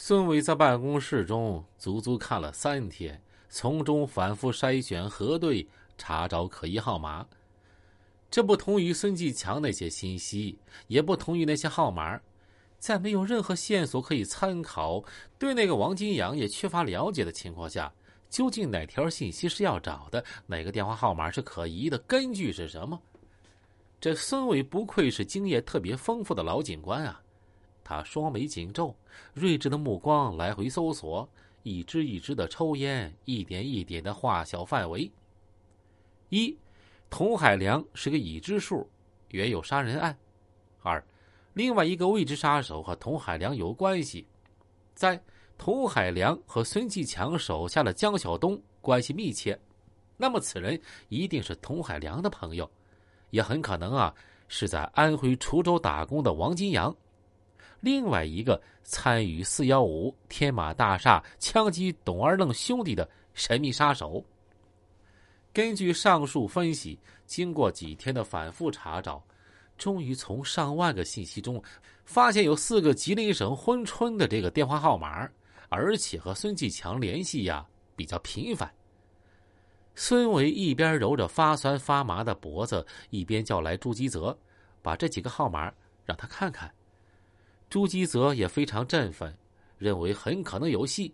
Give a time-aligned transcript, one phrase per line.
[0.00, 5.66] 孙伟在办公室中足足看了三天，从中反复筛选、核对、
[5.98, 7.26] 查找可疑号码。
[8.30, 10.56] 这不同于孙继强那些信息，
[10.86, 12.20] 也不同于那些号码。
[12.78, 15.02] 在没有任何线索可以参考，
[15.36, 17.92] 对那个王金阳也缺乏了解的情况下，
[18.30, 20.24] 究竟哪条信息是要找的？
[20.46, 21.98] 哪个电话号码是可疑的？
[22.06, 23.02] 根据是什么？
[24.00, 27.20] 这孙伟不愧是经验特别丰富的老警官啊！
[27.88, 28.94] 他双眉紧皱，
[29.32, 31.26] 睿智的目光来回搜索，
[31.62, 35.10] 一支一支的抽烟，一点一点的画小范围。
[36.28, 36.54] 一，
[37.08, 38.86] 童海良是个已知数，
[39.28, 40.14] 原有杀人案。
[40.82, 41.02] 二。
[41.54, 44.26] 另外一个未知杀手和童海良有关系，
[44.94, 45.18] 在
[45.56, 49.58] 童海良和孙继强手下的江晓东关系密切，
[50.18, 52.70] 那么此人一定是童海良的朋友，
[53.30, 54.14] 也很可能啊
[54.46, 56.94] 是在安徽滁州打工的王金阳。
[57.80, 64.24] 另外一个参与四幺五天马大厦枪击董二愣兄弟的神秘杀手。
[65.52, 69.22] 根据上述分析，经过几天的反复查找。
[69.76, 71.62] 终于从上万个信息中，
[72.04, 75.30] 发现有四个吉林省珲春的这个电话号码，
[75.68, 78.68] 而且和孙继强联系呀比较频繁。
[79.94, 84.36] 孙伟一边揉着发酸发麻的脖子，一边叫来朱基泽，
[84.82, 85.72] 把这几个号码
[86.04, 86.68] 让他看看。
[87.70, 89.36] 朱基泽也非常振奋，
[89.76, 91.12] 认为很可能有戏。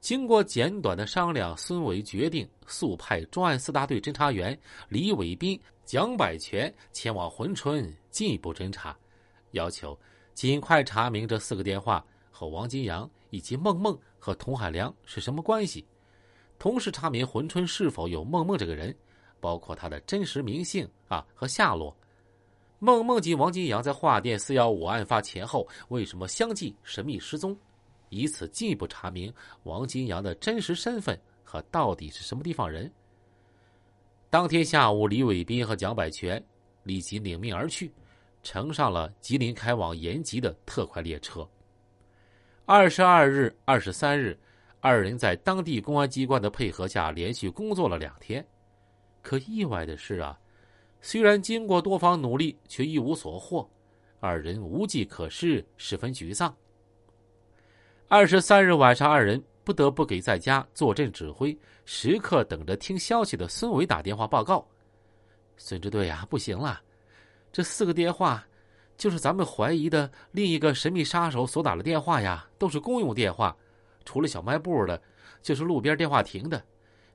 [0.00, 5.58] 经过简短的商量，孙伟决定速派专案四大队侦查员李伟斌。
[5.86, 8.96] 蒋百全前往珲春进一步侦查，
[9.50, 9.98] 要求
[10.32, 15.86] 尽快查明这四个电话和王金阳以及孟孟和童海良是什么关系，
[16.58, 18.96] 同时查明珲春是否有孟孟这个人，
[19.40, 21.94] 包括他的真实名姓啊和下落。
[22.84, 27.56] 孟孟及王金阳在华电四幺五案发前后为什么相继神秘失踪，
[28.10, 29.32] 以此进一步查明
[29.62, 32.92] 王金阳的真实身份和到底是什么地方人。
[34.28, 36.44] 当天下午，李伟斌和蒋百全
[36.82, 37.90] 立即领命而去，
[38.42, 41.48] 乘上了吉林开往延吉的特快列车。
[42.66, 44.38] 二十二日、二十三日，
[44.80, 48.46] 二人在当地公安机关的配合下连续工作了两天。
[49.22, 50.38] 可意外的是啊，
[51.06, 53.68] 虽然经过多方努力，却一无所获，
[54.20, 56.56] 二人无计可施，十分沮丧。
[58.08, 59.40] 二十三日晚上，二人。
[59.64, 61.56] 不得不给在家坐镇指挥、
[61.86, 64.62] 时刻等着听消息的孙伟打电话报告
[65.56, 66.82] ：“孙支队呀，不行了，
[67.50, 68.46] 这四个电话
[68.98, 73.56] 就是咱们怀疑的另一个神秘杀手所打的电话呀，都是公用电话，
[74.04, 75.00] 除了小卖部的，
[75.40, 76.62] 就是路边电话亭的。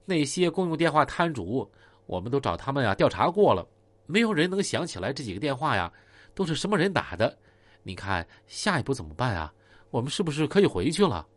[0.03, 1.69] 那些公用电话摊主，
[2.07, 3.63] 我们都找他们呀调查过了，
[4.11, 5.93] 没有人能想起来这几个电话呀
[6.33, 7.37] 都是什么人打的。
[7.83, 9.53] 你看下一步怎么办啊？
[9.91, 11.27] 我们是不是可以回去了？”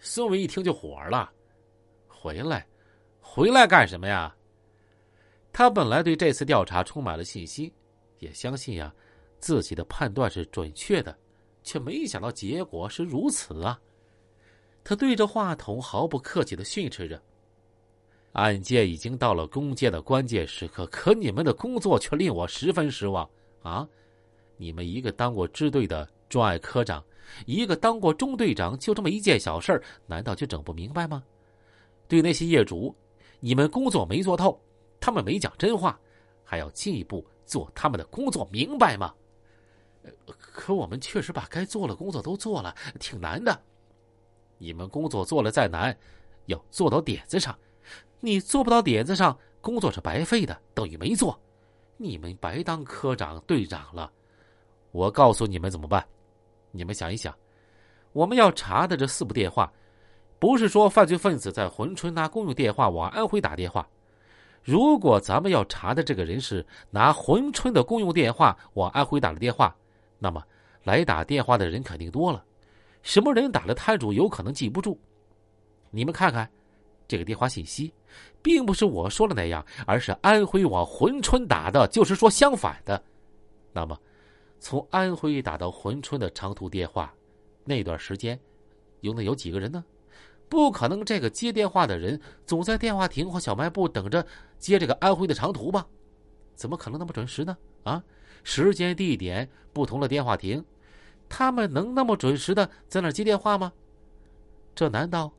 [0.00, 1.32] 孙伟一听就火了，
[2.08, 2.66] 回来，
[3.20, 4.34] 回来干什么呀？
[5.52, 7.72] 他本来对这次调查充满了信心，
[8.18, 8.92] 也相信呀
[9.38, 11.16] 自己的判断是准确的，
[11.62, 13.80] 却没想到结果是如此啊！
[14.82, 17.22] 他对着话筒毫不客气的训斥着
[18.32, 23.28] ：“案件已经到了攻坚的关键时刻，可你们的工作却令我十分失望
[23.62, 23.88] 啊！
[24.56, 27.02] 你们一个当过支队的专案科长。”
[27.46, 31.22] 一个当过中队长，就这么一件小事难道就整不明白吗？
[32.06, 32.94] 对那些业主，
[33.40, 34.60] 你们工作没做透，
[35.00, 35.98] 他们没讲真话，
[36.44, 39.14] 还要进一步做他们的工作，明白吗？
[40.36, 43.58] 可我们确实把该做的工作都做了，挺难的。
[44.58, 45.96] 你们工作做了再难，
[46.46, 47.56] 要做到点子上。
[48.24, 51.36] 你做不到点子上，工作是白费的，等于没做。
[51.96, 54.10] 你们白当科长、队长了。
[54.92, 56.06] 我告诉你们怎么办。
[56.70, 57.34] 你们想一想，
[58.12, 59.72] 我们要查的这四部电话，
[60.38, 63.88] 不是说犯罪分子在珲春拿公用电话往安徽打电话。
[64.62, 69.74] 如果咱们要查的这个人是拿珲春的公用电话往安徽打的电话，
[70.20, 70.40] 那么
[70.84, 72.44] 来打电话的人肯定多了。
[73.02, 74.96] 什么人打了，摊主有可能记不住。
[75.90, 76.48] 你们看看，
[77.12, 77.92] 这个电话信息，
[78.40, 83.04] 并不是我说的那样，而是安徽往珲春打的，就是说相反的。
[83.70, 83.98] 那么。
[84.58, 87.12] 从安徽打到珲春的长途电话，
[87.64, 88.38] 那段时间，
[89.00, 89.84] 又能有几个人呢？
[90.48, 94.24] 不可能，这个接电话的人总在电话亭或小卖部等着
[94.58, 95.84] 接这个安徽的长途吧？
[96.54, 97.58] 怎么可能那么准时呢？
[97.82, 98.02] 啊，
[98.44, 100.64] 时间地点不同的电话亭，
[101.28, 103.72] 他们能那么准时的在那接电话吗？
[104.76, 105.32] 这难道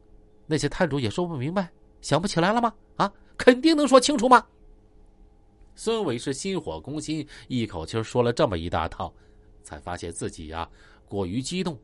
[0.53, 1.67] 那些摊主也说不明白、
[1.99, 2.71] 想不起来了吗？
[2.95, 4.45] 啊，肯定能说清楚吗？
[5.73, 9.11] 孙伟是心火攻心，一口气说了这么一大套，
[9.63, 10.69] 才发现自己呀
[11.07, 11.75] 过于激动。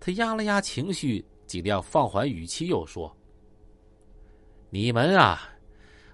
[0.00, 3.16] 他压了压情绪，尽量放缓语气，又说
[4.70, 5.48] ：“你们啊，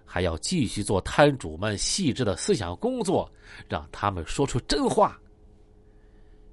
[0.05, 3.33] 还要继续做摊主们细致的思想工作，
[3.67, 5.19] 让他们说出真话。”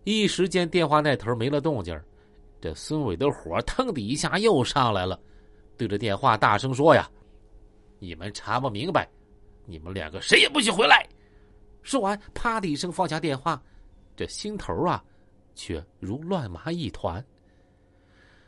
[0.05, 1.93] 一时间，电话那头没了动静
[2.59, 5.19] 这孙伟的火腾的一下又上来了，
[5.77, 7.09] 对着电话大声说：“呀，
[7.99, 9.07] 你们查不明白，
[9.65, 11.07] 你们两个谁也不许回来！”
[11.83, 13.61] 说完，啪的一声放下电话，
[14.15, 15.03] 这心头啊，
[15.55, 17.23] 却如乱麻一团。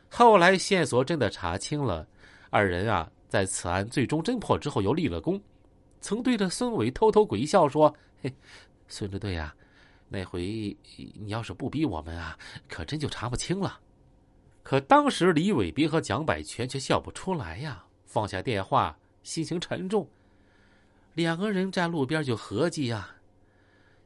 [0.08, 2.06] 后来线索真的查清了，
[2.50, 5.40] 二人啊，在此案最终侦破之后又立了功，
[6.00, 8.34] 曾对着孙伟偷偷鬼笑说：“嘿，
[8.88, 9.54] 孙支队啊，
[10.08, 10.76] 那回
[11.14, 12.36] 你要是不逼我们啊，
[12.68, 13.78] 可真就查不清了。”
[14.62, 20.08] 可当时李伟斌和蒋百全却笑不出来呀，放下电话，心情沉重。
[21.14, 23.16] 两个人站路边就合计呀，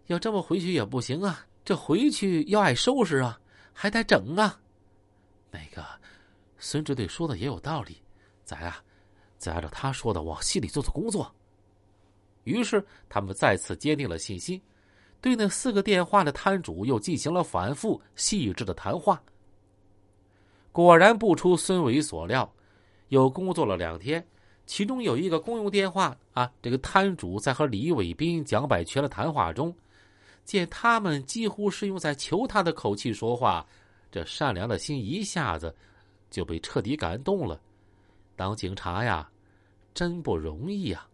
[0.07, 3.39] 要这么回去也不行啊，这回去要挨收拾啊，
[3.73, 4.59] 还得整啊。
[5.51, 5.85] 那个
[6.59, 8.01] 孙支队说的也有道理，
[8.45, 8.83] 咱啊，
[9.37, 11.35] 再按照他说的往心里做做工作。
[12.45, 14.61] 于是他们再次坚定了信心，
[15.21, 19.23] 对那四个电话的摊主又进行了反复细致的谈话。
[20.75, 22.53] 果然不出孙伟所料，
[23.11, 24.27] 又工作了两天，
[24.67, 29.73] 其中有一个公用电话啊，这个摊主在和李伟斌、蒋百全的谈话中，
[30.45, 33.65] 见他们几乎是用在求他的口气说话，
[34.11, 35.73] 这善良的心一下子
[36.29, 37.61] 就被彻底感动了。
[38.35, 39.31] 当警察呀，
[39.95, 41.07] 真不容易呀。